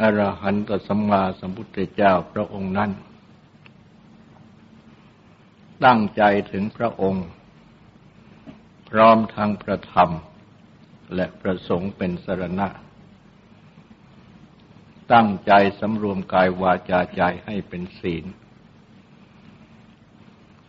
[0.00, 2.90] อรหันตสัมมาสัมพุทธเจ้าพระองค์นั้น
[5.84, 6.22] ตั้งใจ
[6.52, 7.26] ถึงพระองค์
[8.88, 10.10] พร้อมทางพระธรรม
[11.14, 12.68] และประสงค์เป็นสรณะ
[15.12, 18.24] ตั้งใจสำรวมกายวาจาใจให้เป็นศีล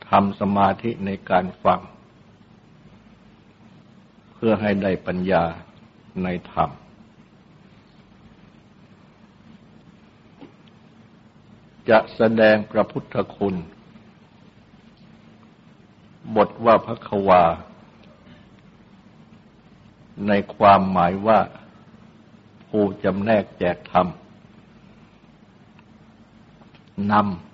[0.10, 1.82] ทำสมาธิในการฟัง
[4.34, 5.44] เพื่อให้ได้ปัญญา
[6.24, 6.70] ในธรรม
[11.90, 13.56] จะแสดงพระพุทธคุณ
[16.36, 17.44] บทว่าพระควา
[20.28, 21.40] ในความหมายว่า
[22.70, 24.08] ผู้จำแนกแจกธรรม
[27.12, 27.48] นำ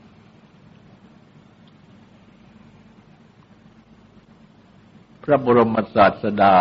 [5.23, 6.55] พระบรมศาสดา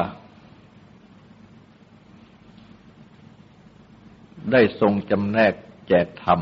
[4.52, 5.54] ได้ทรงจำแนก
[5.88, 6.40] แจกธรรม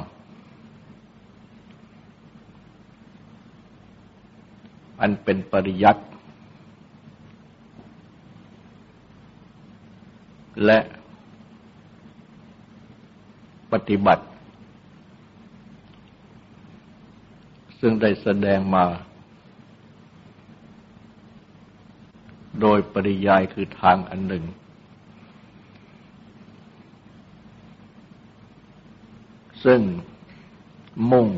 [5.00, 6.02] อันเป็นปริยัติ
[10.64, 10.78] และ
[13.72, 14.24] ปฏิบัติ
[17.80, 18.84] ซึ่งได้แสดงมา
[22.60, 24.44] โดยปริยายคือทางอันหนึ่ง
[29.64, 29.80] ซึ่ง
[31.10, 31.28] มุ่ง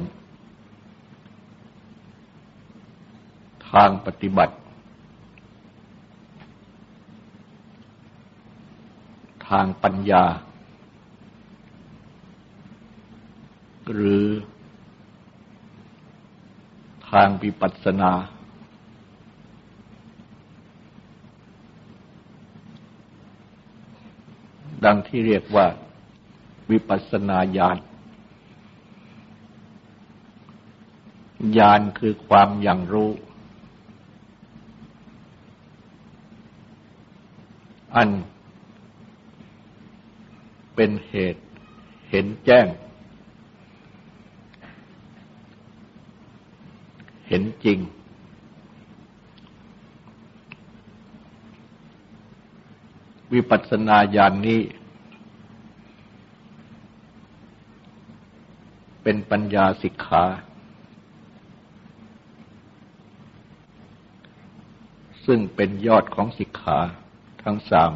[3.73, 4.57] ทางปฏิบัติ
[9.49, 10.25] ทางปัญญา
[13.93, 14.27] หรือ
[17.11, 18.13] ทางวิปัสสนา
[24.85, 25.67] ดังที่เรียกว่า
[26.71, 27.79] วิปัสสนาญาณ
[31.59, 33.11] ญาณคือความอย่างรู้
[37.97, 38.11] อัน
[40.75, 41.43] เป็นเหตุ
[42.11, 42.67] เห็นแจ้ง
[47.29, 47.79] เห็นจริง
[53.33, 54.61] วิปัสสนาญาณนนี้
[59.03, 60.25] เป็นปัญญาสิกขา
[65.27, 66.79] ซึ่งเป็นยอดของสิกขา
[67.45, 67.93] ทั้งสาม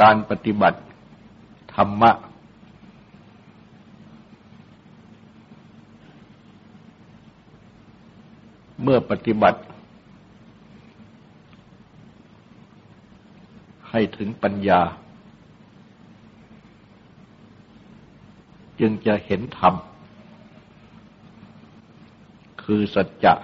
[0.00, 0.80] การปฏิบัติ
[1.74, 2.12] ธรรมะ
[8.82, 9.60] เมื่อปฏิบัติ
[13.90, 14.80] ให้ถึงปัญญา
[18.80, 19.74] จึงจะเห็นธรรม
[22.62, 23.34] คือสัจจะ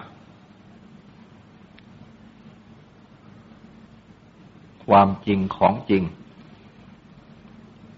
[4.89, 6.03] ความจริงของจริง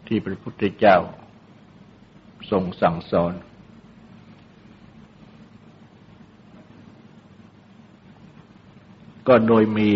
[0.08, 0.98] ที่พระพุทธเจ้า
[2.52, 3.34] ทรงสั่งสอน
[9.28, 9.90] ก็โดยมี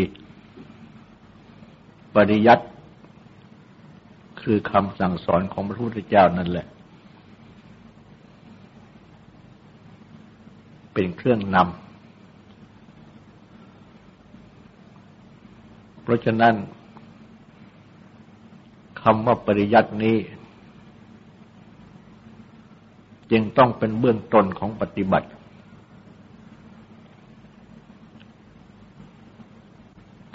[2.16, 2.66] ปริยัติ
[4.42, 6.68] คือคำสั่งสอนของพระพุทธเจ้านั่นแหละ
[10.94, 11.68] เป็นเครื่องนำ
[16.04, 16.54] เพราะฉะนั้น
[19.04, 20.18] คำว่าปริยัตินี้
[23.32, 25.28] จึงต้องเป็นเบื้องต้นของปฏิบัติ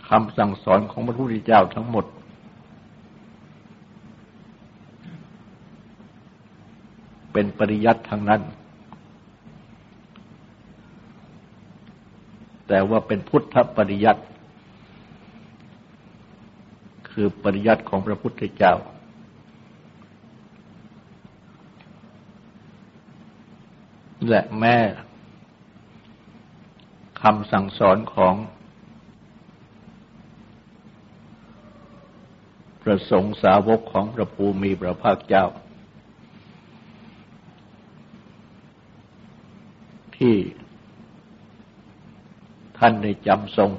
[0.08, 2.04] คำสั่งสอนของพระพุทธเจ้าทั้งหมด
[7.32, 8.42] เป็นปริยัติทางนั้น
[12.68, 14.22] แต่ว่าเป็นพุทธปริยัติ
[17.14, 18.74] คือปริยัติของพระพุทธเจ้า
[24.28, 24.78] และแม่
[27.22, 28.34] คำสั่งสอนของ
[32.82, 35.46] ประสงค์สาวกของพระภูมิพระภาคเจ้า
[40.16, 40.36] ที่
[42.78, 43.70] ท่านได้จำทรง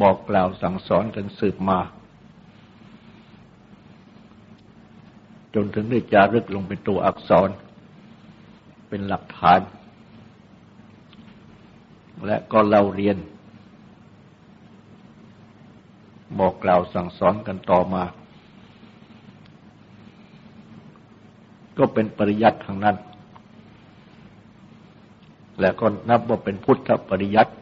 [0.00, 1.80] บอกกล่าวสั่งสอนกันสืบมา
[5.54, 7.48] จนถึงได้จารึกลงเป็นตัวอักษร
[8.88, 9.60] เป็นหลักฐาน
[12.26, 13.18] และก็เล่าเรียน
[16.38, 18.04] บอกกล่าวสั่งสอนกันต่อมา
[21.78, 22.96] ก็เป็นปริยัติทางนั้น
[25.60, 27.52] และก็นับว่าเป็นพุทธปริยัติ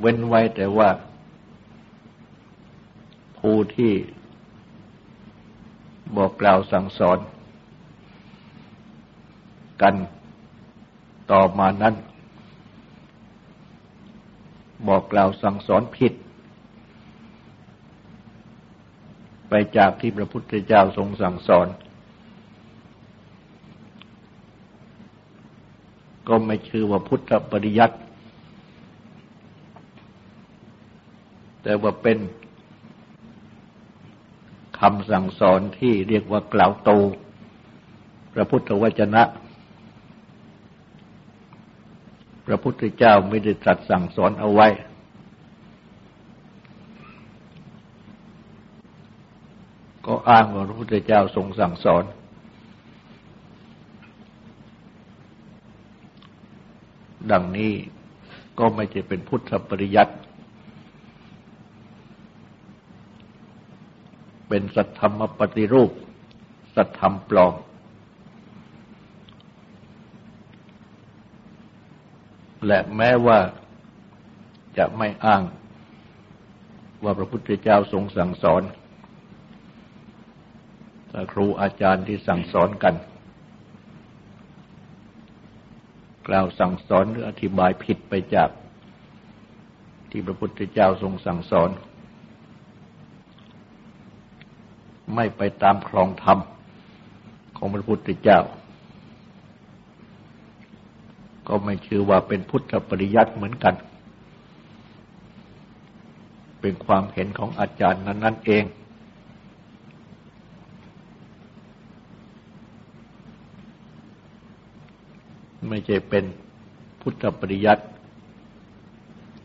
[0.00, 0.88] เว้นไว้แต่ว่า
[3.38, 3.92] ผู้ที่
[6.16, 7.18] บอกกล่าวสั่งสอน
[9.82, 9.94] กัน
[11.32, 11.94] ต่อมานั้น
[14.88, 16.12] บอกกล่าวสั่งสอนผิด
[19.48, 21.66] ไปจากที่พระพุทธเจ้าทรงสั่งสอน
[26.28, 27.96] ก็ไม่ชื่อว่าพุทธปริยัติ
[31.70, 32.18] แต่ว่าเป็น
[34.80, 36.90] คำสั่งสอนที่เรียกว่ากล่าวโต
[38.34, 39.22] พระพุทธวจนะ
[42.46, 44.68] พระพุทธเจ้าไม่ได้ตรัสสั่งสอนเอาไว้
[50.06, 52.04] ก็อ้างว่าพระพุทธเจ้าทรงสั่งสอน
[57.30, 57.72] ดังนี้
[58.58, 60.14] ก็ไม่ใช่เป็นพุทธปริยัติ
[64.50, 65.90] เป็นสัทธรรมปฏิรูป
[66.74, 67.54] สัทธรรมปลอม
[72.66, 73.38] และแม้ว่า
[74.78, 75.42] จะไม่อ้าง
[77.02, 78.62] ว่าพระพุทธเจ้าทรงสั่งสอน
[81.10, 82.94] แต่ครูอาจารย์ที่สั่งสอนกัน
[86.28, 88.50] กล่าวสั่งสอนหรืออธิบายผิดไปจาก
[90.10, 91.70] ที่พระพุทธเจ้าทรงสั่งสอน
[95.14, 96.38] ไม่ไปตามครองธรรม
[97.56, 98.40] ของพระพุทธเจ้า
[101.48, 103.74] ก็ไม่ชื่อว่าเป็นพุทธปริยัติเหมือนกัน
[106.60, 108.64] เป็นความเห็นของอาจารย์นั้น ๆ เอง
[115.68, 116.24] ไม่ใช่เป็น
[117.00, 117.84] พุทธปริยัติ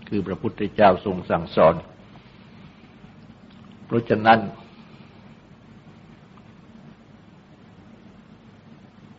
[0.07, 1.75] คือพระพุทธเจ้าทรงสั่งสอน
[3.85, 4.39] เพราะฉะนั้น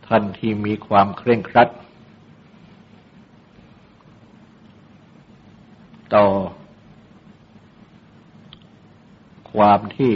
[0.07, 1.69] ท่านที่มีความเคร่งครัด
[6.13, 6.25] ต่อ
[9.51, 10.13] ความที่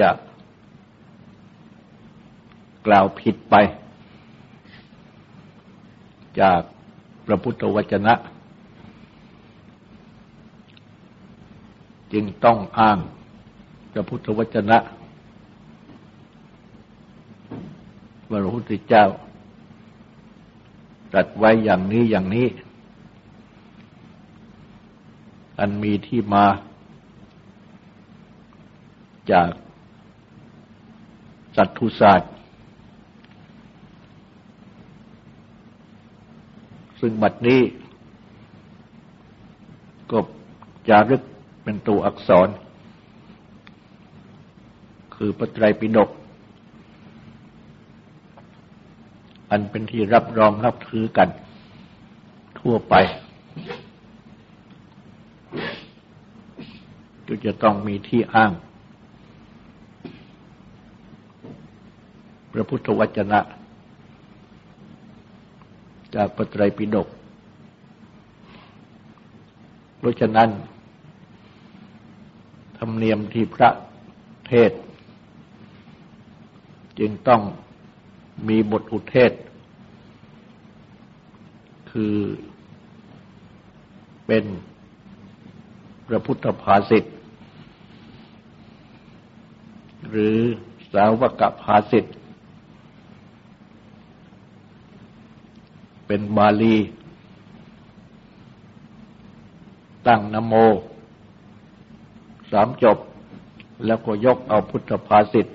[0.00, 0.10] จะ
[2.86, 3.54] กล่าวผิดไป
[6.40, 6.60] จาก
[7.26, 8.14] พระพุทธวจนะ
[12.12, 12.98] จึงต้องอ้าง
[13.92, 14.88] พระพุทธวจนะว่า
[18.30, 19.04] พระพุทธเจ้า
[21.12, 22.46] ตรัสไว้อย่างนี้อย่างนี้
[25.58, 26.46] อันมีที่มา
[29.32, 29.48] จาก
[31.56, 32.30] สัตทุศาสตร์
[37.00, 37.60] ซึ่งบัดนี้
[40.10, 40.18] ก็
[40.88, 41.22] จารึก
[41.64, 42.48] เป็นตัวอักษร
[45.14, 46.10] คือปไตรปิฎก
[49.50, 51.28] อันเป็นที่รับรองรับถือกัน
[52.60, 52.94] ทั่วไป
[57.26, 58.52] ก็จะต้องมีที่อ้าง
[62.52, 63.40] พระพุทธวจนะ
[66.14, 67.08] จากปไตรปิฎก
[69.98, 70.48] เพราะฉะนั้น
[72.78, 73.70] ธรรมเนียมที่พระ
[74.46, 74.72] เทศ
[76.98, 77.42] จึงต้อง
[78.48, 79.32] มีบทอุเทศ
[81.90, 82.16] คือ
[84.26, 84.44] เป็น
[86.06, 87.04] พระพุทธภาษิต
[90.10, 90.36] หรือ
[90.92, 92.04] สาวกภาษิต
[96.06, 96.76] เป็นบาลี
[100.06, 100.54] ตั้งนโม
[102.50, 102.98] สามจบ
[103.86, 105.46] แล้วก็ยกเอาพุทธภาษิต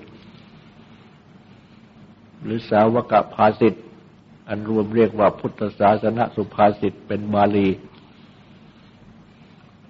[2.46, 3.84] หรือสาวกภาสิทธ์
[4.48, 7.68] อันรวมเรียกว่าพุทธศาสนสุภาษิตเป็นบาลี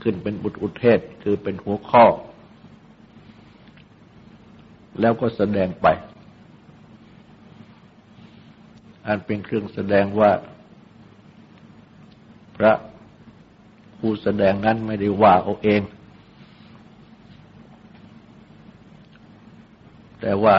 [0.03, 2.05] ขึ้นเป็นบุตรอุเทศคือเป็นหัวข้อ
[5.01, 5.87] แล้วก็แสดงไป
[9.07, 10.31] อันเป็นเครื่องแสดงว่า
[12.57, 12.73] พระ
[13.99, 15.83] ผู้แสดงนั้นไม่ได้ว่าเอาเอง
[20.21, 20.57] แต่ว่า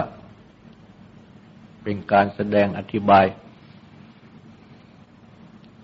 [1.90, 3.26] เป็นการแสดงอธิบาย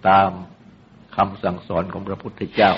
[0.08, 0.30] ตาม
[1.16, 2.72] คำสั่งสอนของพระพุทธเจ้า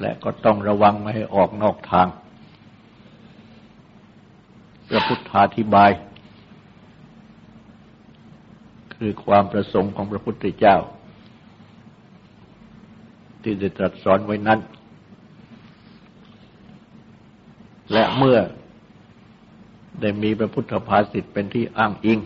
[0.00, 2.08] และก็ต้องระวังไม่ให้ออกนอกทาง
[4.88, 5.90] พระพุทธาธิบาย
[8.94, 10.76] คือความประสงค์ของพระพุทธเจ้า
[13.42, 14.60] ที่ได้ตรัสสอนไว้นั้น
[17.92, 18.38] และเมื่อ
[20.00, 22.20] ได้มีพระพุทธภาษิตเป็นที่อ้างอิง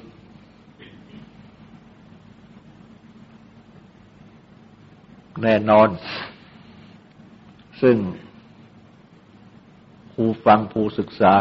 [5.42, 5.88] แน่นอน
[7.82, 7.96] ซึ่ง
[10.12, 11.34] ผู้ฟังผู้ศึกษา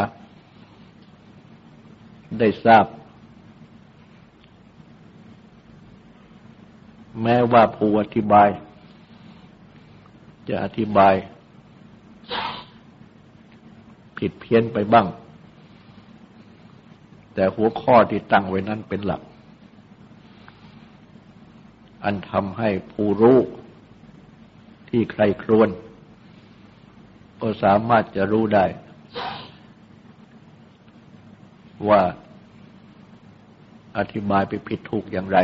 [2.38, 2.86] ได้ทราบ
[7.22, 8.48] แม้ว่าผู้อธิบาย
[10.48, 11.14] จะอธิบาย
[14.18, 15.06] ผิดเพี้ยนไปบ้าง
[17.40, 19.22] แต่หัวข้อที่ตั้งไว้นั้นเป็นหลัก
[22.04, 23.38] อันทำให้ผู้รู้
[24.88, 25.68] ที่ใครครวน
[27.42, 28.64] ก็สามารถจะรู้ได้
[31.88, 32.02] ว่า
[33.98, 35.38] อธิบายไปผิดถูกอย่างไร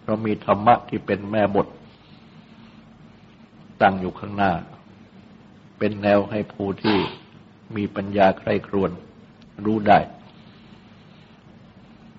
[0.00, 1.68] เพราะมีธรรมะที่เป็นแม่บท
[3.82, 4.52] ตั้งอยู่ข้างหน้า
[5.78, 6.98] เป็นแนวให้ผู้ที่
[7.76, 8.92] มีปัญญาใครครวน
[9.66, 9.98] รู้ได้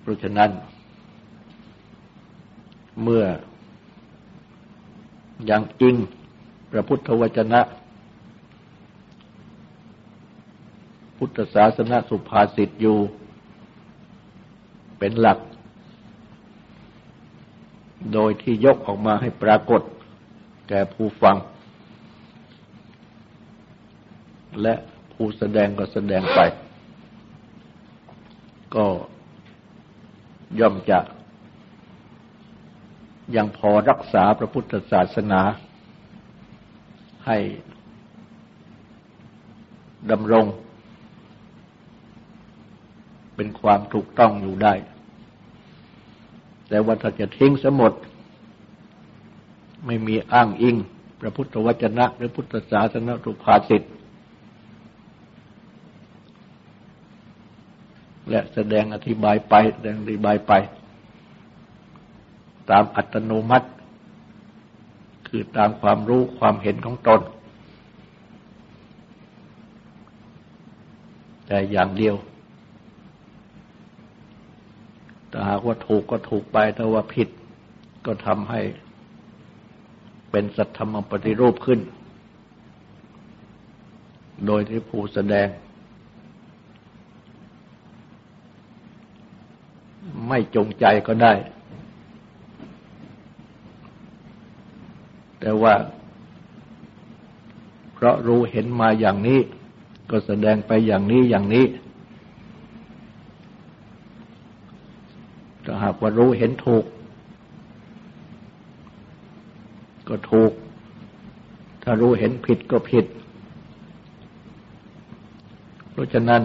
[0.00, 0.50] เพราะฉะนั้น
[3.02, 3.24] เมื่อ
[5.50, 5.96] ยังอิง
[6.70, 7.60] พระพุทธวจนะ
[11.16, 12.98] พุทธศาสนาสุภาษิตอยู่
[14.98, 15.38] เป็นหลัก
[18.12, 19.82] โดยที่ยกออกมาให้ปรากฏ
[20.68, 21.36] แก่ผู้ฟัง
[24.62, 24.74] และ
[25.12, 26.40] ผู้แสดงก็แสดงไป
[28.76, 28.84] ก็
[30.60, 30.98] ย่อมจะ
[33.36, 35.40] ยังพอรักษาพระพุทธศาสนา
[37.26, 37.38] ให้
[40.10, 40.46] ดำรง
[43.36, 44.74] เป็นความถูกต้องอยู่ได้
[46.68, 47.92] แต่ว่าถ้าจะทิ้งสมด
[49.86, 50.76] ไม่มีอ้างอิง
[51.20, 53.86] พระพุทธวจนะ หรือพุทธศาสนาทุภาสิทธ
[58.34, 60.52] และแสดงอธิบายไปแสดงอธิบายไป
[62.70, 63.68] ตามอัตโนมัติ
[65.28, 67.20] คือตามความรู้ความเห็นของตน
[71.46, 72.14] แต่อย่างเดียว
[75.30, 77.28] ถ้าหากว่าถูกก็ถูกไปถ้าว่าผิด
[78.06, 78.60] ก็ทำให้
[80.30, 81.80] เป็นสัทธรรมปฏิรูปขึ้น
[84.46, 85.48] โดยที่ผู้แสดง
[90.28, 91.32] ไม่จงใจก็ได้
[95.40, 95.74] แต่ว่า
[97.92, 99.40] เพราะรู้เห็นมาอย่างนี้
[100.10, 101.66] ก็แสดงไปอย่างนี้อย่างนี้
[105.64, 106.84] ถ้าหากว่ารู้เห็นถูก
[110.08, 110.52] ก็ถูก
[111.82, 113.06] ถ้ารู้เห็นผิดก็ผิด
[115.90, 116.42] เพราะฉะนั้น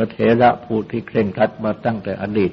[0.00, 2.52] ระเถระผู้ที่เคร่งครัดมาตั้งแต่อดีต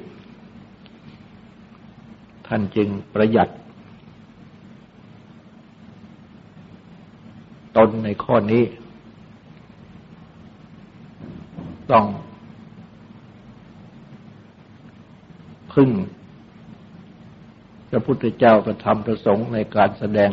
[2.47, 3.49] ท่านจึงประหยัด
[7.77, 8.63] ตนในข้อนี้
[11.91, 12.05] ต้อง
[15.73, 15.89] พึ่ง
[17.89, 20.29] พระพุทธเจ้ากระทำประสงค์ในการแสดง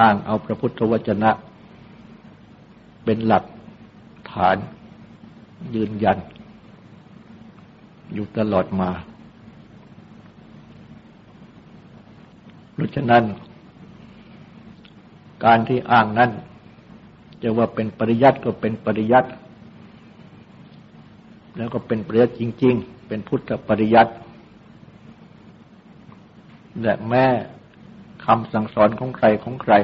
[0.00, 1.30] อ้างเอาพระพุทธวจนะ
[3.10, 3.44] เป็นหลัก
[4.32, 4.56] ฐาน
[5.74, 6.18] ยืนยัน
[8.14, 8.90] อยู่ตลอดมา
[12.72, 13.24] เพราะฉะนั้น
[15.44, 16.30] การที่อ้างนั้น
[17.42, 19.28] จะว่าเป็นปริยัติก็เป็นปริยัติ
[21.56, 24.12] แล้วก็เป็นปริยัติจริง ๆ เป็นพุทธปริยัติ
[26.82, 27.26] และแม่
[28.24, 29.74] คำสั่งสอนของใครของใคร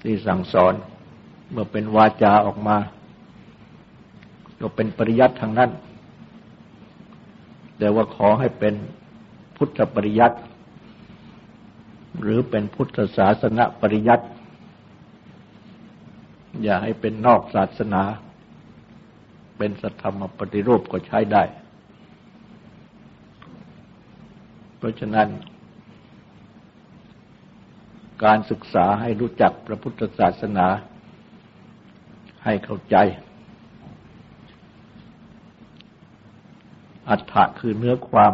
[0.00, 0.74] ที่สั่งสอน
[1.50, 2.76] เมื่อเป็นวาจาออกมา
[4.60, 5.70] ก็เป็นปริยัติทางนั้น
[7.78, 8.74] แต่ว่าขอให้เป็น
[9.56, 10.38] พุทธปริยัติ
[12.22, 14.26] หรือเป็นพุทธศาสนาปริยัติ
[16.62, 18.02] อย่าให้เป็นนอกศาสนา
[19.58, 21.42] เป็นสัทธรรมปฏิรูปก็ใช้ได้
[24.78, 25.28] เพราะฉะนั้น
[28.24, 30.66] การศึกษาให้รู้จักพระพุทธศาสนา
[32.46, 32.96] ให้เข้าใจ
[37.08, 38.32] อัฏฐะคือเนื้อความ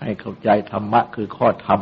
[0.00, 1.80] ให้เข้าใจธรรมะคือข้อธรรม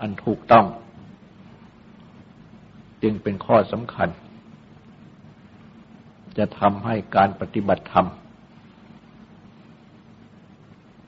[0.00, 0.66] อันถูกต้อง
[3.02, 4.08] จึงเป็นข้อสำคัญ
[6.38, 8.06] จะทำให้การปฏิบัติธรรม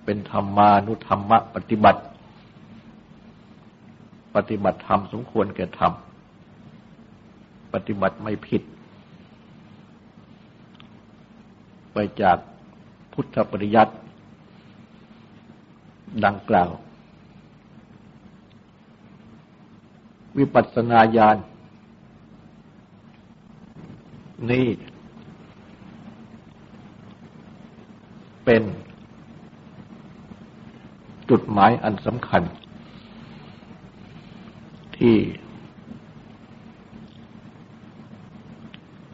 [0.04, 2.00] เป็นธรรมานุธรรมะปฏิบัติ
[4.34, 5.92] ปฏิบัติธรรมสมควรแก่ธรรม
[7.72, 8.62] ปฏิบัติไม่ผิด
[11.92, 12.38] ไปจาก
[13.12, 13.94] พุทธปริยัติ
[16.24, 16.70] ดังกล่าว
[20.38, 21.36] วิปัสสนาญาณ
[24.50, 24.66] นี่
[28.44, 28.62] เป็น
[31.30, 32.42] จุดหมายอันสำคัญ
[35.02, 35.18] ที่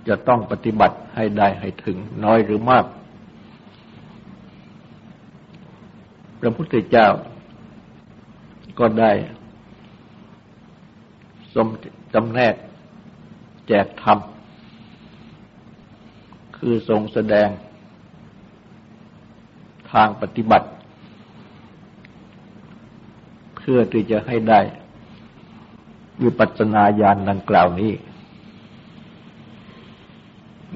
[0.08, 2.84] จะต้องปฏิบัติให้ได้ให้ถึงน้อยหรือมาก
[6.40, 7.06] พระพุทธเจ้า
[8.78, 9.12] ก็ได้
[11.54, 11.66] สม
[12.14, 12.54] จำแนก
[13.68, 14.18] แจกธรรม
[16.56, 17.48] คือทรงแสดง
[19.92, 20.66] ทางปฏิบัติ
[23.56, 24.60] เพื่อที่จะให้ได้
[26.22, 27.92] วิปัสสนาญาณดังกล่าวนี้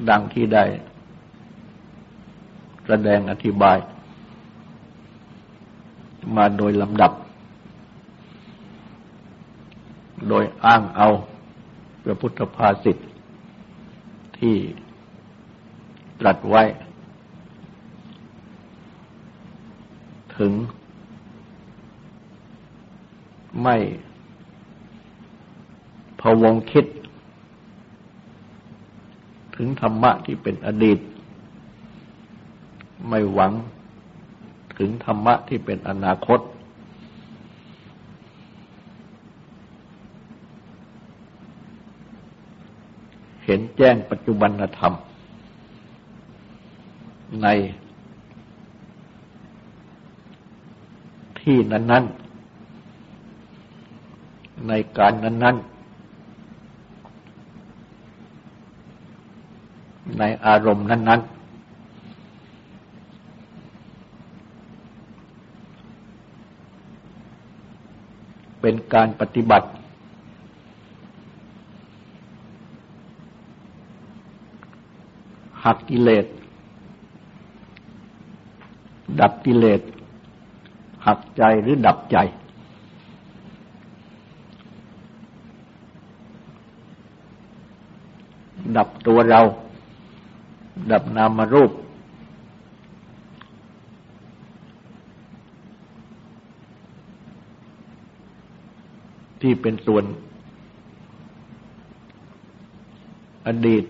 [0.08, 0.64] ดังที่ได้
[2.86, 3.78] แสดงอธิบาย
[6.36, 7.12] มาโดยลำดับ
[10.28, 11.08] โดยอ้างเอา
[12.04, 12.96] พระพุทธภาษิต
[14.38, 14.56] ที่
[16.20, 16.62] ตรัสไว้
[20.36, 20.52] ถึง
[23.62, 23.76] ไม่
[26.22, 26.86] พวงคิด
[29.56, 30.98] ถึงธรรมะที่เป็นอดีต
[33.08, 33.52] ไม่หวัง
[34.78, 36.40] ถึงธรรมะที่เป็นอนาคต
[43.44, 44.92] เห็นแจ้งปัจจุบันธรรม
[47.42, 47.46] ใน
[51.40, 52.04] ที่นั้น
[53.30, 55.71] ๆ ในการนั้น ๆ
[60.18, 61.42] ในอารมณ์นั้น ๆ
[68.60, 69.68] เป็นการปฏิบัติ
[75.64, 76.26] หักกิเลส
[79.20, 79.80] ดับกิเลส
[81.06, 82.16] หักใจหรือดับใจ
[88.76, 89.40] ดับตัวเรา
[90.90, 91.72] ดับนามารูป
[99.40, 100.04] ที่เป็นส่วน
[103.46, 103.84] อดีต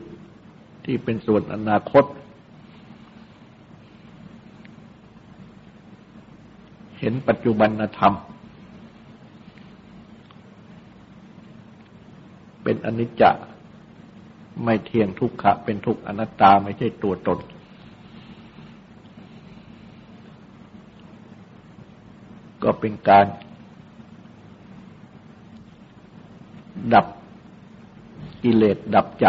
[0.84, 2.04] ที่เป็นส่วนอนาคต
[6.98, 8.12] เห็นปัจจุบันธรรม
[12.62, 13.22] เป็นอนิจจ
[14.64, 17.38] ไม่เที่ยงทุกขะเป็นทุกอนัตตาไม่ใช่ตัวตน
[22.62, 23.26] ก็เป็นการ
[26.94, 27.06] ดับ
[28.42, 29.26] กิเลสดับใจ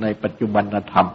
[0.00, 1.06] ในปัจจุบันธรรม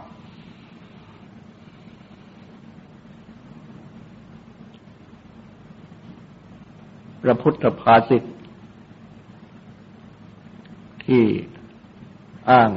[7.22, 8.22] พระพุทธภาษิต
[11.04, 11.24] ที่
[12.50, 12.70] อ้าง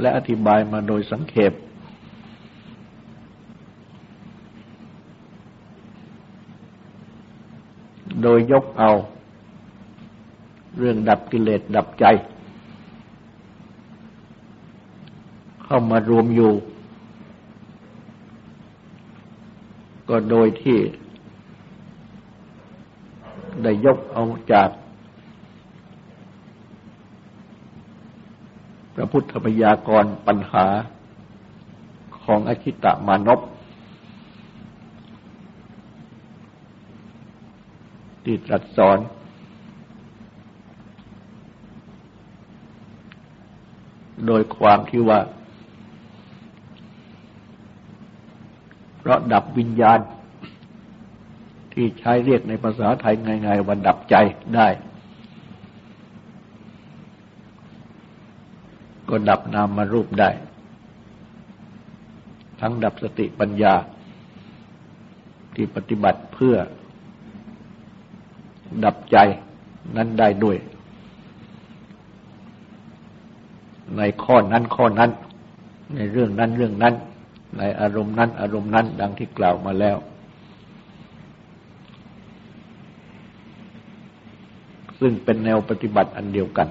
[0.00, 1.52] และอธิบายมาโดยสังเขป
[8.22, 8.90] โดยยกเอา
[10.78, 12.04] เรื่องดับกิเลสดับใจ
[15.64, 16.52] เข้ามารวมอยู่
[20.08, 20.78] ก็โดยที่
[23.62, 24.70] ได้ยกเอาจาก
[28.94, 30.66] พระพุทธพยากรปัญหา
[32.24, 33.40] ของอคิตะมานพ
[38.24, 38.98] ที่ตรัสสอน
[44.26, 45.20] โดยความที่ว่า
[48.98, 49.98] เพราะดับวิญญาณ
[51.80, 53.14] ที่ใช้เรียกในภาษาไทย
[53.46, 54.16] ง่ายๆว่าดับใจ
[54.54, 54.68] ได้
[59.08, 60.30] ก็ดับนามมารูปได้
[62.60, 63.74] ทั้งดับสติปัญญา
[65.54, 66.56] ที่ปฏิบัติเพื่อ
[68.84, 69.16] ดับใจ
[69.96, 70.56] นั้นได้ด้วย
[73.96, 75.10] ในข้อนั้นข้อนั้น
[75.94, 76.94] ในเรื่องนั้นเรื่องนั้น
[77.58, 79.98] ในอารมณ์นั้น อารมณ์นั้น ดังที่กล่าวมาแล้ว
[85.00, 86.68] ซึ่งเป็นแนวปฏิบัติอันเดียวกัน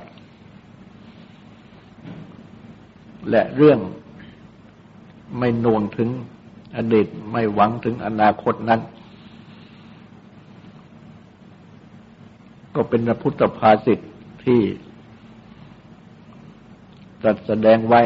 [3.29, 3.79] และเรื่อง
[5.39, 6.09] ไม่น่วงถึง
[6.77, 8.81] อดีตไม่หวังถึงอนาคตนั้น
[12.75, 13.99] ก็เป็นพระพุทธภาษิต
[14.43, 14.61] ที่
[17.23, 18.01] จัดแสดงไว้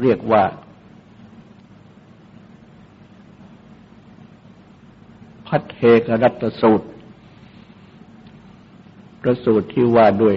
[0.00, 0.44] เรียกว่า
[5.46, 6.88] พัทเทกรัตสูตร
[9.20, 10.36] พระสูตรที่ว่าด้วย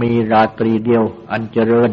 [0.00, 1.90] มีราตรีเดียวอันเจริญ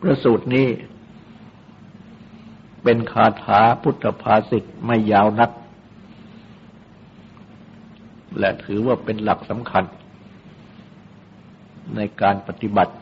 [0.00, 0.68] ประสูตรนี้
[2.82, 5.50] เป็นคาถาพุทธภาษิตไม่ยาวนัก
[8.38, 9.84] และถือว่าเป็นหลักสำคัญ
[11.96, 12.94] ในการปฏิบัติ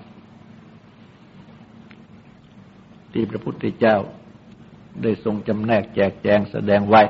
[3.14, 3.96] ที่พระพุทธเจ้า
[5.03, 7.03] ได้ทรงจำแนกแจกแจงแสดงไว้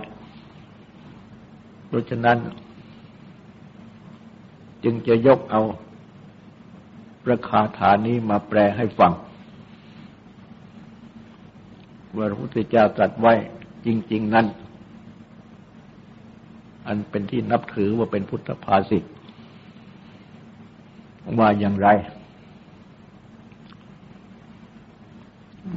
[1.86, 2.38] เพราะฉะนั้น
[4.84, 5.62] จึงจะยกเอา
[7.24, 9.12] ประคาฐานี้มาแปลให้ฟัง
[12.16, 13.34] ว่าพระพุทธเจ้าตรัสไว้
[13.86, 14.46] จริง ๆ นั้น
[16.86, 19.04] อันเป็นที่นับถือว่าเป็นพุทธภาษิต
[21.38, 21.88] ว่าอย่างไร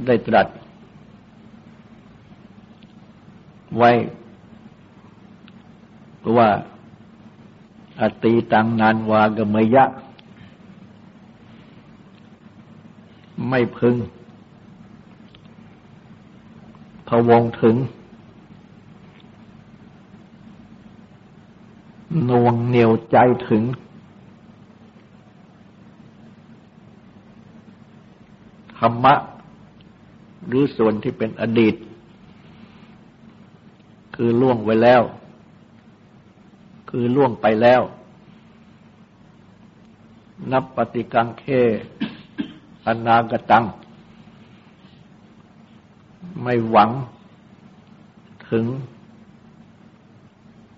[0.08, 0.48] ได้ตรัส
[3.76, 3.90] ไว้
[6.36, 6.48] ว่า
[8.00, 9.84] อตีตังนานวากมยะ
[13.48, 13.96] ไม่พึง
[17.08, 17.76] พวงถึง
[22.28, 23.16] นวงเหนียวใจ
[23.48, 23.62] ถึง
[28.78, 29.14] ธรรมะ
[30.48, 31.74] หรือส่วนที่เป็นอดีต
[34.14, 35.02] คือล่วงไว้แล้ว
[36.90, 37.82] คือล่วงไปแล้ว
[40.52, 41.44] นับปฏิกังเค
[42.86, 43.64] อนาคตัง
[46.42, 46.90] ไม่หวัง
[48.50, 48.64] ถึง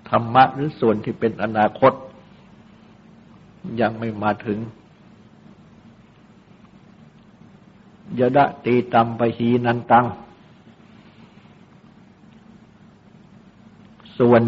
[0.08, 1.92] ธรรมะหรือส่วนที่เป็นอนาคต
[3.80, 4.58] ยังไม่มาถึง
[8.18, 10.06] ยดะตีตัมปหีนันตัง
[14.18, 14.42] ส่วน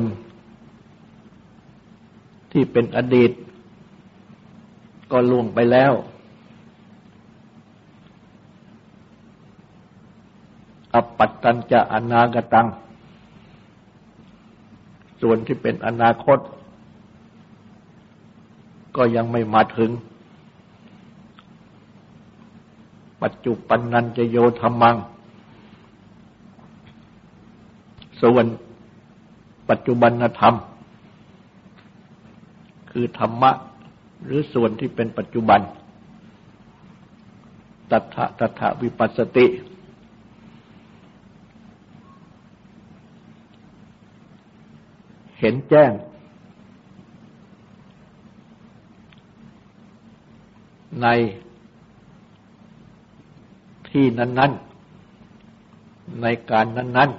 [2.52, 3.30] ที่เป็นอดีต
[5.10, 5.92] ก็ล่วงไปแล้ว
[10.94, 12.66] อปัตตัญจะอนาคตัง
[15.20, 16.38] ส่วนที่เป็นอนาคต
[18.96, 19.90] ก็ยังไม่มาถึง
[23.22, 24.96] ปัจจุปันนันจะโยธรรมัง
[28.22, 28.46] ส่วน
[29.70, 30.54] ปัจจุบันธรรม
[32.90, 33.50] คือธรรมะ
[34.24, 35.60] หรือส่วนที่เป็นปัจจุบัน
[37.90, 39.46] ตัทะตัทะวิปัสสติ
[45.38, 45.90] เห็นแจ้ง
[51.02, 51.06] ใน
[53.92, 54.52] ที่นั้น
[55.36, 57.10] ๆ ในการนั้น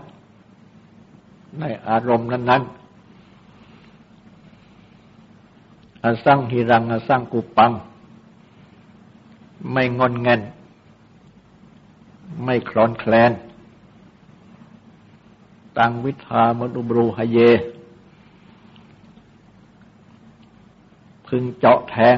[0.76, 2.84] ๆ ในอารมณ์นั้น ๆ
[6.04, 7.72] อสังหิรังอสังกุปัง
[9.72, 10.42] ไม่งอนเงิน
[12.44, 13.32] ไม่คลอนแคลน
[15.78, 17.38] ตังวิธามนุบรูหเย
[21.28, 22.18] พึงเจาะแทง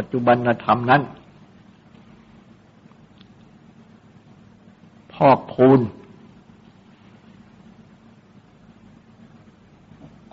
[0.04, 1.02] ัจจุบันธรรมนั้น
[5.12, 5.80] พอกพูน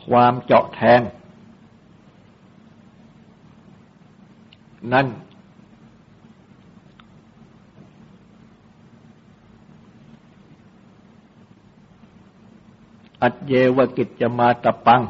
[0.06, 1.02] ความเจาะแทง
[4.94, 5.08] นั่น
[13.22, 15.02] อัจเยวกิจจะมาตะปัง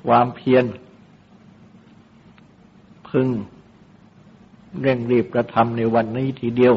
[0.00, 0.66] ความเพียร
[3.14, 3.28] พึง
[4.82, 6.74] เร่งรีบกระทำในวันนี้ทีเดียว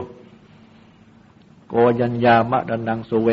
[1.70, 3.30] โกยัญญามะดันังสเว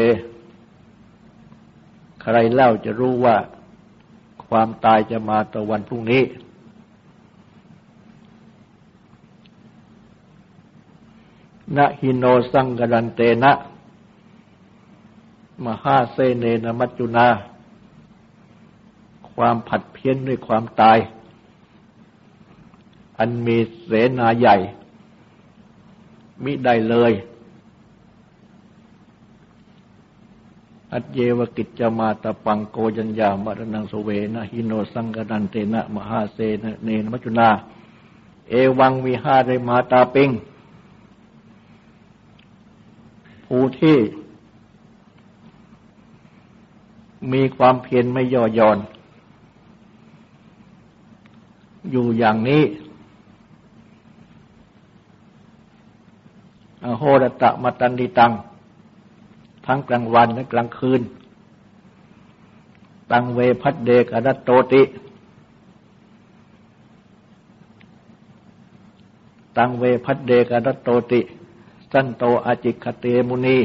[2.20, 3.36] ใครเล่าจะรู้ว่า
[4.46, 6.22] ความตายจะมาตะวันพรุ่งนี้
[11.76, 13.52] นะฮิโนสังกรันเตนะ
[15.64, 17.26] มหาเซเนนมัจจุนา
[19.34, 20.98] ความผัดเพี้ยนด้วยความตาย
[23.18, 24.56] อันมีเสนาใหญ่
[26.42, 27.12] มิได้เลย
[30.92, 37.48] อัจเยวกิจจมาตปังโกยัญญามรณังสเวนะหิโนสังกดันเตนะ มหาเสนเนนมัจุนา
[38.48, 40.30] เอวังมีห้าได้มาตาปิง
[43.46, 43.96] ผู้ที่
[47.32, 48.78] มีความเพียรไม่ย่อหย่อน
[51.90, 52.62] อยู่อย่างนี้
[56.84, 58.32] อโหรตะมตันดิตัง
[59.66, 61.02] ทั้งกลางวันและกลางคืน
[63.12, 64.82] ตังเวพัดเดกอนัตโตติ
[69.56, 71.20] ตังเวพัดเดกอนัตโตติ
[71.92, 73.58] สันโตอาจิคเตมุนี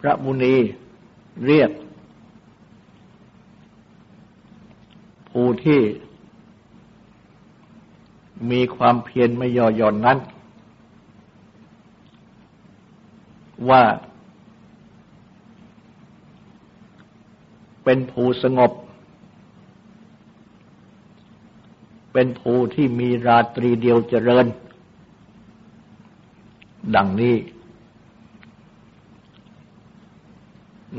[0.00, 0.54] พระมุนี
[1.46, 1.70] เรียก
[5.28, 5.80] ผู้ที่
[8.50, 10.18] มีความเพียรไม่ย่อหย่อนนั้น
[13.70, 13.82] ว่า
[17.84, 18.72] เป็นผู้สงบ
[22.12, 24.46] เป็นผู้ที่มีราตรีเดียวเจริญ
[26.96, 27.36] ดังนี้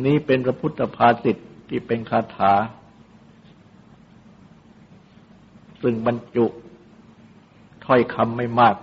[0.05, 1.37] นี้เป็นพระพุทธภาษิต
[1.69, 2.53] ที่เป็นคาถา
[5.81, 6.45] ซึ่งบรรจุ
[7.85, 8.75] ถ้อยคำไม่มาก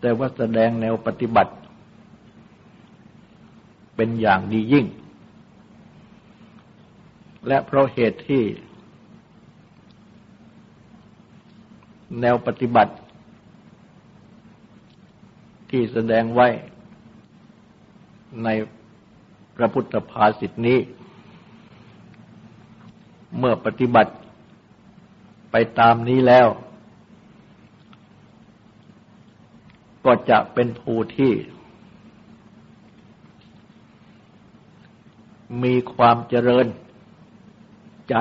[0.00, 1.52] แต่ว่าแสดงแนวปฏิบัติ
[4.02, 4.86] เป็นอย่างดียิ่ง
[7.48, 8.42] และเพราะเหตุที่
[12.20, 12.92] แนวปฏิบัติ
[15.70, 16.48] ที่แสดงไว้
[18.44, 18.48] ใน
[19.56, 20.78] พระพุทธภาษิตนี้
[23.38, 24.12] เมื่อปฏิบัติ
[25.50, 26.48] ไปตามนี้แล้ว
[30.04, 31.32] ก็จะเป็นผู้ที่
[35.62, 36.66] มีความเจริญ
[38.08, 38.14] ใจ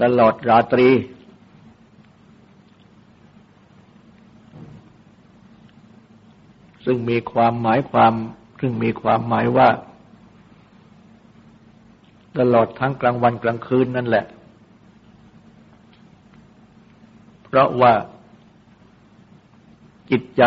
[0.00, 0.88] ตลอดราตรี
[6.84, 8.12] ซึ่งมีความหมายความ
[8.60, 9.68] ซึ่งมีความหมายว่า
[12.38, 14.24] ตลอดทั้งกลางวันกลางคืนนั่นแหละ
[17.44, 17.92] เพราะว่า
[20.10, 20.42] จิตใจ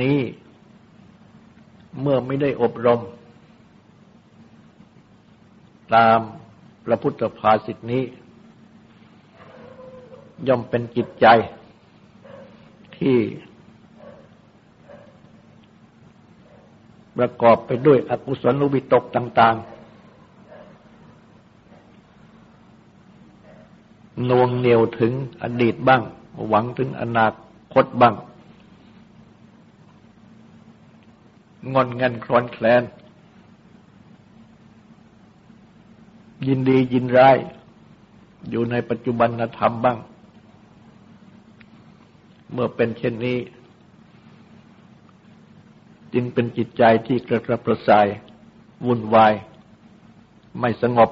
[0.00, 0.18] นี้
[2.00, 3.00] เมื่อไม่ได้อบรม
[5.94, 6.18] ตาม
[6.84, 8.02] พระพุทธภาษิตนี้
[10.46, 11.26] ย่อมเป็นจิตใจ
[12.96, 13.16] ที่
[17.16, 19.78] ประกอบไปด้วยอกุศลวิตกต่าง ๆ
[24.28, 26.02] นวงเหนียวถึงอดีตบ้าง
[26.48, 27.26] หวังถึงอนา
[27.74, 28.14] คตบ้าง
[31.72, 32.82] งอนเงันคลอนแคลน
[36.46, 37.36] ยินดียินร้าย
[38.50, 39.98] อยู่ในปัจจุบันธรรมบ้าง
[42.52, 43.38] เมื่อเป็นเช่นนี้
[46.14, 48.06] จึงเป็นจิตใจที่กระกระประสาย
[48.86, 49.32] วุ่นวาย
[50.60, 51.10] ไม่สงบ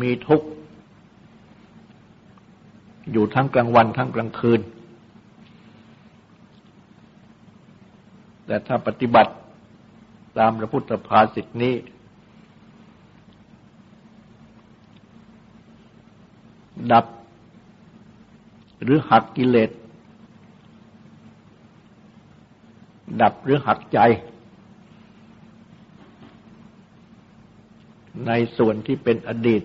[0.00, 0.46] มีทุกข์
[3.12, 4.60] อยู่ทั้งกลางวันทั้งกลางคืน
[8.48, 9.32] แต่ถ้าปฏิบัติ
[10.38, 11.74] ตามพระพุทธภาษิตนี้
[16.92, 17.06] ดับ
[18.82, 19.70] หรือหักกิเลส
[23.22, 23.98] ดับหรือหักใจ
[28.26, 29.62] ในส่วนที่เป็นอดีต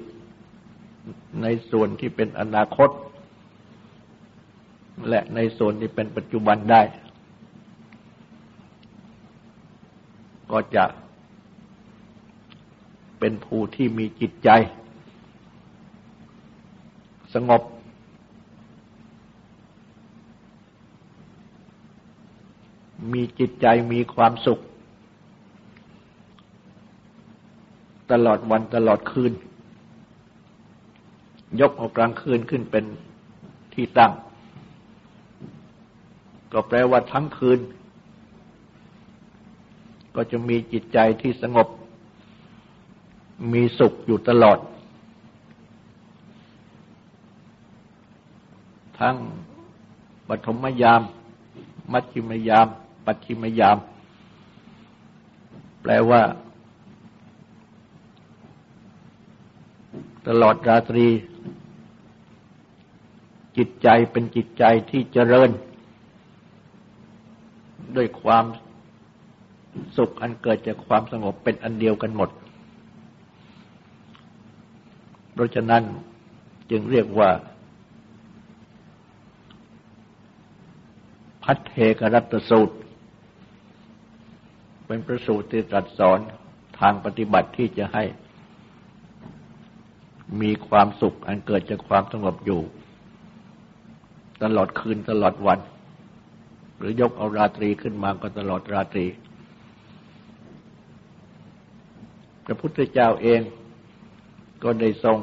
[1.42, 2.90] ในส่วนที่เป็นอนาคต
[5.10, 6.82] และในส่วนที่เป็นปัจจุบันได้
[10.54, 10.86] ก็จะ
[13.20, 14.50] เป็นผู้ที่มีจิตใจ
[17.34, 17.62] สงบ
[23.14, 24.60] มีจิตใจมีความสุข
[28.12, 29.34] ตลอดวันตลอดคืน
[31.60, 32.86] ยกเอากลางคืนขึ้นเป็น
[33.74, 34.12] ที่ตั้ง
[36.52, 37.60] ก็แปลว่าทั้งคืน
[40.16, 41.68] ก็จะมีจิตใจที่สงบ
[43.54, 44.60] มีสุขอยู่ตลอด
[49.00, 49.16] ทั้ง
[50.28, 51.02] ปฐมยาม
[51.92, 52.68] มัชฌิมยาม
[53.06, 53.78] ปัจฉิมยาม
[55.82, 56.22] แปลว่า
[60.28, 61.08] ตลอดราตรี
[63.58, 65.50] จิตใจเป็นจิตใจที่เจริญ
[67.96, 68.46] ด้วยความ
[69.98, 72.30] สุขอันเกิดจากความสงบเป็นอันเดียวกันหมด
[75.34, 75.84] เพราะฉะนั้น
[76.72, 77.30] จึงเรียกว่า
[81.44, 82.76] พัทเทกรัตสูตร
[84.88, 86.20] เป็นประสูตรที่ตรัสสอน
[86.80, 88.04] ทางปฏิบัติที่จะให้
[90.42, 92.62] มีความสุขอันเกิดจากความสงบอยู่
[94.44, 95.60] ตลอดคืนตลอดวัน
[96.78, 99.06] หรือยกเอาราตรีขึ้นมาก็ตลอดราตรี
[102.46, 103.42] พระพุทธเจ้าเอง
[104.64, 105.18] ก็ได้ทรง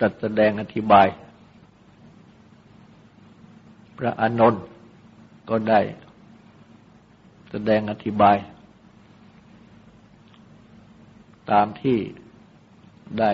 [0.00, 1.06] จัดแสดงอธิบาย
[3.98, 4.62] พระอานนท์
[5.50, 5.80] ก็ได้
[7.50, 8.36] แสดงอธิบาย
[11.50, 11.98] ตามที่
[13.18, 13.32] ได้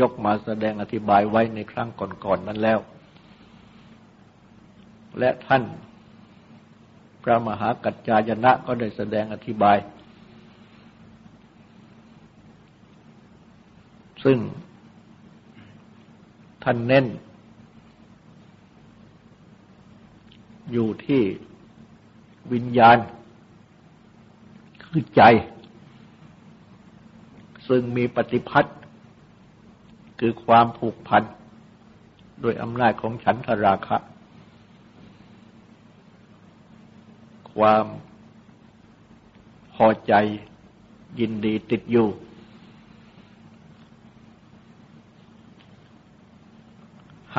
[0.00, 2.78] ยกมาแสดงอธิบายไว้ในครั้งก่อนๆนนั้นแล้ว
[5.18, 5.62] และท่าน
[7.22, 9.76] พระมหากัจจายนะก็ได้แสดงอธิบาย
[14.24, 14.38] ซึ่ง
[16.62, 17.06] ท่านเน้น
[20.72, 21.22] อยู่ที่
[22.52, 22.98] วิญญาณ
[24.84, 25.22] คือใจ
[27.68, 28.76] ซึ่งมีปฏิพัทธ์
[30.20, 31.22] คือความผูกพัน
[32.40, 33.96] โดยอำนาจของฉันทราคะ
[37.54, 37.84] ความ
[39.74, 40.12] พอใจ
[41.18, 42.08] ยินดีติดอยู่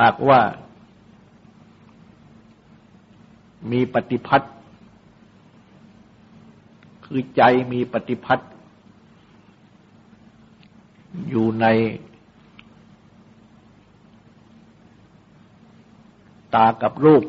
[0.06, 0.40] ากว่า
[3.72, 4.52] มีปฏิพัทธ์
[7.04, 8.50] คือใจมีปฏิพัทธ์
[11.28, 11.66] อยู่ใน
[16.54, 17.24] ตากับรูป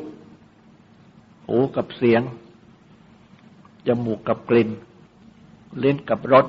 [1.46, 2.22] หูกับเสียง
[3.86, 4.70] จมูกกับกลิ่น
[5.78, 6.46] เล่นกับรส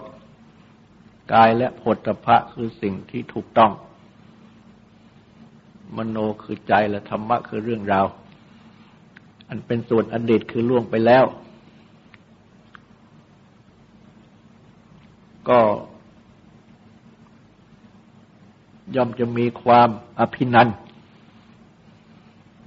[1.33, 3.71] กายและผลตภะคือสิ่งที่ถูกต้อง
[5.97, 8.07] มโนคือใจและธรรมะคือเรื่องราว
[9.49, 11.25] อันเป็นส่วนอดีตคือล่วงไปแล้ว
[15.49, 15.59] ก็
[18.95, 20.67] ย่อมจะมีความอภินัน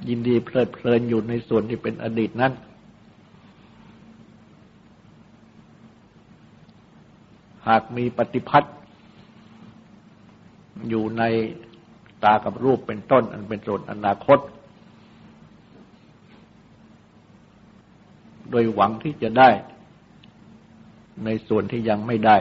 [0.09, 2.53] ยินดีเพลิดเพลินอยู่ในส่วนที่เป็นอดีตนั้น
[7.69, 8.75] หากมีปฏิพัทธ์
[10.89, 11.23] อยู่ใน
[12.25, 14.39] ตากับรูปเป็นต้น อันเป็นส่วนอนาคต
[18.51, 19.51] โดยหวังที่จะได้
[21.25, 22.37] ในส่วนที่ยังไม่ได้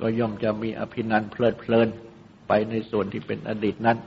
[0.00, 1.88] ก็ย่อมจะมีอภินันเพลิดเพลิน
[2.48, 3.98] ไปในส่วนที่เป็นอดีตนั้น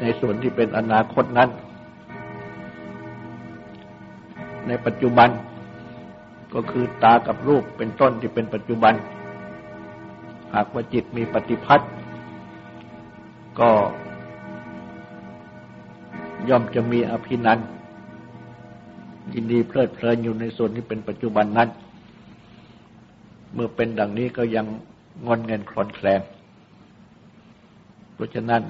[0.00, 1.50] ในส่วนที่เป็นอนาคตนั้น
[4.68, 5.28] ในปัจจุบัน
[6.54, 8.94] ก็คือตากับรูปเป็นต้นที่เป็นปัจจุบัน
[10.54, 11.90] หากว่าจิตมีปฏิพัทธ์
[13.60, 13.70] ก็
[16.48, 17.58] ย่อมจะมีอภินัน
[19.34, 21.68] ยินดีเพลิดเพลินอยู่ในส่วนที่เป็นปัจจุบันนั้น
[23.54, 24.66] เมื่อเป็นดังนี้ก็ยัง
[25.26, 26.20] งอนเงินคลอนแคลง
[28.14, 28.62] เพราะฉะนั้น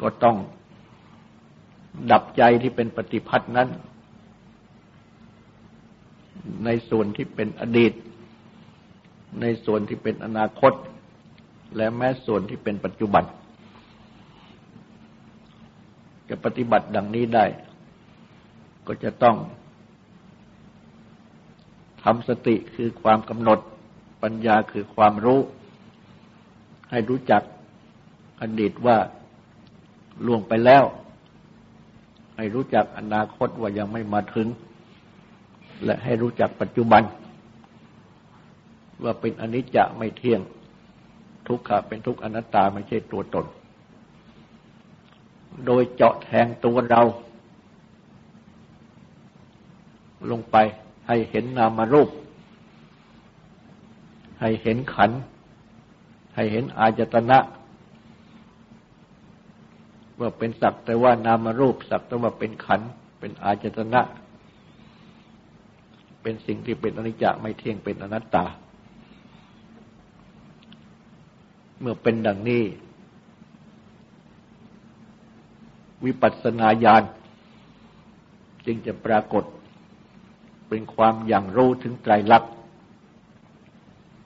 [0.00, 0.36] ก็ต้อง
[2.10, 3.68] ดับใจที่เป็นปฏิพัทธ์นั้น
[6.64, 7.92] ในส่วนที่เป็นอดีต
[9.40, 10.72] ในส่วนที่เป็นอนาคต
[11.76, 13.24] และแม้ส่วนที่เป็นปัจจุบัน
[16.28, 17.44] จะปฏิบัติดังนี้ได้
[18.86, 19.36] ก็จะต้อง
[22.02, 23.58] ทำสติคือความกำหนด
[24.22, 25.40] ปัญญาคือความรู้
[26.90, 27.42] ให้รู้จัก
[28.40, 28.96] อดีตว่า
[30.26, 30.84] ล่วงไปแล้ว
[32.36, 34.48] ให้รู้จักอนาคตว่ายังไม่มาถึง
[35.84, 37.02] และให้รู้จักปัจจุบัน
[39.04, 40.40] ว่าเป็นอนิจจะไม่เที่ยง
[41.46, 43.46] ทุกขะเป็นทุกอนัตตาไม่ใช่ตัวตน
[45.66, 47.02] โดยเจาะแทงตัวเรา
[50.30, 50.56] ลงไป
[51.08, 52.08] ให้เห็นนามารูป
[54.40, 55.10] ให้เห็นขัน
[56.34, 57.38] ให้เห็นอาจตนะ
[60.20, 62.80] ว่าเป็นสักแต่ว่านามารูป สักแต่ว่าเป็นขัน
[63.18, 64.00] เป็นอาจตนะ
[66.22, 68.44] เป็นสิ่งที่เป็นอนิจจไม่เที่ยงเป็นอนัตตา
[71.82, 72.62] เมื่อเป็นดังนี้
[76.04, 77.02] วิปัสสนาญาณ
[78.66, 79.44] จึงจะปรากฏ
[80.68, 82.52] เป็นความอย่างรู้ถึงไตรลักษณ์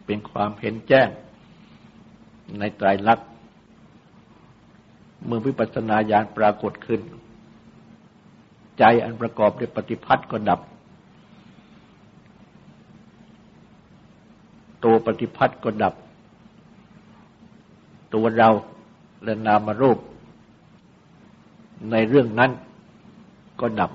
[0.06, 1.08] เป็นความเห็นแจ้ง
[2.58, 3.28] ในไตรลักษณ์
[5.26, 7.00] เมื่อวิปัสสนาญาณปรากฏขึ้น
[8.78, 10.60] ใจอันประกอบด้วยปฏิพัทธ์ก็ดับ
[14.84, 15.94] ตัวปฏิพัทธ์ก็ดับ
[18.14, 18.48] ตัวเรา
[19.24, 19.98] และนามรูป
[21.90, 22.50] ในเรื่องนั้น
[23.60, 23.90] ก็ดับ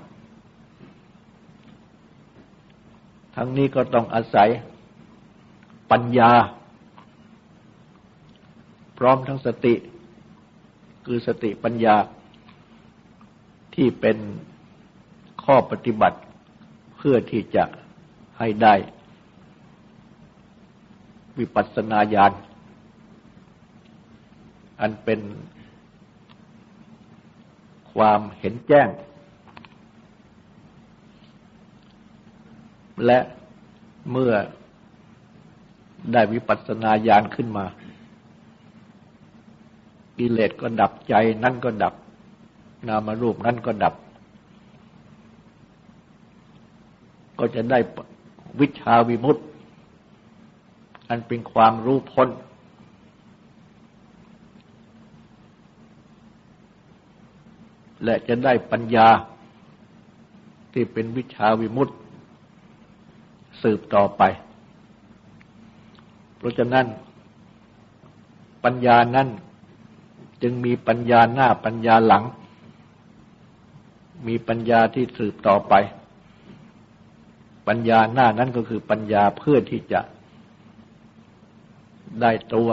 [3.36, 4.48] ทั้งนี้ก็ต้องอาศัย
[5.90, 6.30] ปัญญา
[8.98, 9.74] พร้อมทั้งสติ
[11.06, 11.96] คือสติปัญญา
[13.74, 14.18] ที่เป็น
[15.44, 16.18] ข้อปฏิบัติ
[16.96, 17.64] เพื่อที่จะ
[18.38, 18.74] ให้ได้
[21.38, 22.32] วิปัสสนาญาณ
[24.82, 25.20] อันเป็น
[27.92, 28.88] ความเห็นแจ้ง
[33.06, 33.18] และ
[34.10, 34.32] เมื่อ
[36.12, 37.64] ได้วิปัสสนาญาณขึ้นมา
[40.18, 41.14] กิเลสก็ดับใจ
[41.44, 41.94] นั่นก็ดับ
[42.88, 43.94] นามารูปนั่นก็ดับ
[47.38, 47.78] ก็จะได้
[48.60, 49.42] วิชาวิมุตติ
[51.08, 52.28] อันเป็นความรู้พ้น
[58.04, 59.08] และจะได้ปัญญา
[60.72, 61.94] ที่เป็นวิชาวิมุตติ
[63.62, 64.22] สืบต่อไป
[66.36, 66.86] เพราะฉะนั้น
[68.64, 69.28] ปัญญานั้น
[70.42, 72.24] จึงมีปัญญาหน้าปัญญาหลัง
[74.26, 75.74] มีปัญญาที่สืบต่อไป
[77.68, 80.00] ปัญญาหน้านั้นก็คือปัญญาเพื่อที่จะ
[82.20, 82.70] ได้ตัว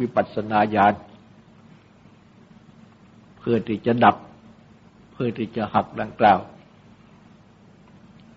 [0.00, 0.94] วิปัสสนาญาณ
[3.38, 4.16] เพื่อที่จะดับ
[5.16, 6.38] พื่อที่จะหักดังกล่าว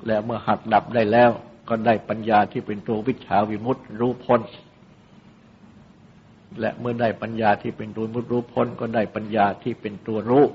[0.06, 1.30] และเมื่อหักดับได้แล้ว
[1.70, 4.42] ก็ได้ปัญญาที่เป็นตัววิชาวิมุตติรู้พ้น
[6.60, 10.46] และเมื่อได้ปัญญาที่เป็นตัวมุตรู้พ้น ก็ได้ปัญญาที่เป็นตัวรู้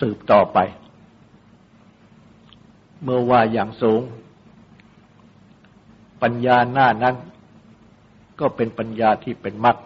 [0.00, 0.58] สืบต่อไป
[3.02, 4.02] เมื่อว่าอย่างสูง
[6.22, 7.16] ปัญญาหน้านั้น
[8.40, 9.76] ก็เป็นปัญญาที่เป็นมรรค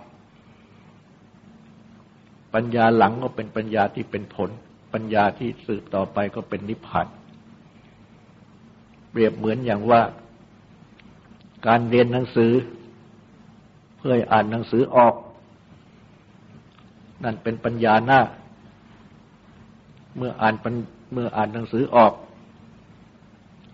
[2.54, 4.50] ปัญญาหลังก็เป็นปัญญาที่เป็นผล
[4.92, 7.06] ปัญญาที่สืบต่อไปก็เป็นนิพพาน
[9.10, 10.02] เปรียบเหมือนอย่างว่า
[11.66, 12.52] การเรียนหนังสือ
[13.98, 15.14] เพื่ออ่านหนังสือออก
[17.24, 18.20] นั่นเป็นปัญญาหน้า
[20.16, 20.54] เมื่ออ่าน
[21.12, 22.12] เมื่ออ่านหนังสือออก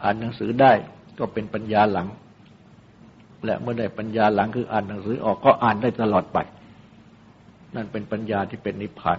[0.03, 0.73] อ่านหนังสือได้
[1.19, 2.09] ก็เป็นปัญญาหลัง
[3.45, 6.39] และเมื่อได้ปัญญาหลังคืออ่านหนังสือออกก็อ่านได้ตลอดไป
[7.77, 9.19] นั่นเป็นปัญญาที่เป็นนิพพาน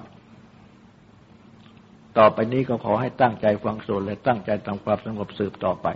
[2.17, 5.87] ต่อไปนี้ก็ขอให้ตั้งใจฟังสวดและตั้งใจทำความสงบสืบต่อไป